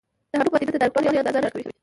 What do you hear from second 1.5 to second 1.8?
ښکاره کوي.